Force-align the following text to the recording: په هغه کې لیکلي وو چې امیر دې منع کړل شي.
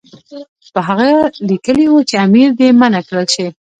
په 0.73 0.79
هغه 0.87 1.07
کې 1.33 1.41
لیکلي 1.49 1.85
وو 1.89 2.07
چې 2.09 2.15
امیر 2.25 2.49
دې 2.59 2.67
منع 2.79 3.01
کړل 3.07 3.27
شي. 3.35 3.47